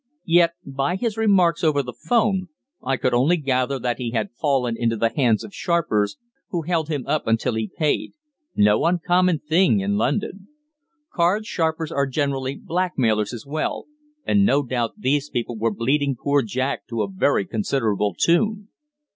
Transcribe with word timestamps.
Yet, 0.25 0.55
by 0.65 0.95
his 0.95 1.15
remarks 1.15 1.63
over 1.63 1.83
the 1.83 1.93
'phone, 1.93 2.47
I 2.81 2.97
could 2.97 3.13
only 3.13 3.37
gather 3.37 3.77
that 3.77 3.99
he 3.99 4.09
had 4.09 4.31
fallen 4.33 4.75
into 4.75 4.97
the 4.97 5.13
hands 5.15 5.43
of 5.43 5.53
sharpers, 5.53 6.17
who 6.49 6.63
held 6.63 6.87
him 6.89 7.03
up 7.05 7.27
until 7.27 7.53
he 7.53 7.69
paid 7.77 8.13
no 8.55 8.85
uncommon 8.85 9.37
thing 9.47 9.79
in 9.79 9.97
London. 9.97 10.47
Card 11.13 11.45
sharpers 11.45 11.91
are 11.91 12.07
generally 12.07 12.55
blackmailers 12.55 13.31
as 13.31 13.45
well, 13.45 13.85
and 14.25 14.43
no 14.43 14.63
doubt 14.63 14.93
these 14.97 15.29
people 15.29 15.55
were 15.55 15.69
bleeding 15.69 16.15
poor 16.19 16.41
Jack 16.41 16.87
to 16.87 17.03
a 17.03 17.07
very 17.07 17.45
considerable 17.45 18.15
tune. 18.15 18.69